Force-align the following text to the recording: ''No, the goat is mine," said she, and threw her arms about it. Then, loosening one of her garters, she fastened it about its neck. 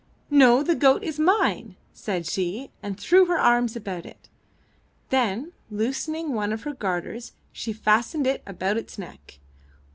''No, 0.31 0.65
the 0.65 0.73
goat 0.73 1.03
is 1.03 1.19
mine," 1.19 1.75
said 1.93 2.25
she, 2.25 2.71
and 2.81 2.99
threw 2.99 3.25
her 3.27 3.37
arms 3.37 3.75
about 3.75 4.03
it. 4.03 4.29
Then, 5.11 5.51
loosening 5.69 6.33
one 6.33 6.51
of 6.51 6.63
her 6.63 6.73
garters, 6.73 7.33
she 7.53 7.71
fastened 7.71 8.25
it 8.25 8.41
about 8.47 8.77
its 8.77 8.97
neck. 8.97 9.37